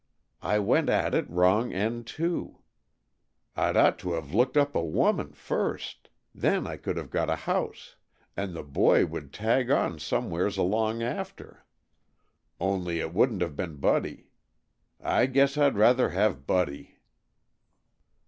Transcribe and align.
I 0.41 0.57
went 0.57 0.89
at 0.89 1.13
it 1.13 1.29
wrong 1.29 1.71
end 1.73 2.07
to. 2.17 2.57
I'd 3.55 3.77
ought 3.77 3.99
to 3.99 4.13
have 4.13 4.33
looked 4.33 4.57
up 4.57 4.73
a 4.73 4.83
woman 4.83 5.31
first. 5.33 6.09
Then 6.33 6.65
I 6.65 6.75
could 6.77 6.97
have 6.97 7.11
got 7.11 7.29
a 7.29 7.35
house. 7.35 7.97
And 8.35 8.55
the 8.55 8.63
boy 8.63 9.05
would 9.05 9.31
tag 9.31 9.69
on 9.69 9.99
somewheres 9.99 10.57
along 10.57 11.03
after. 11.03 11.65
Only 12.59 12.97
it 12.99 13.13
wouldn't 13.13 13.43
have 13.43 13.55
been 13.55 13.75
Buddy. 13.75 14.31
I 14.99 15.27
guess 15.27 15.55
I'd 15.55 15.77
rather 15.77 16.09
have 16.09 16.47
Buddy." 16.47 16.97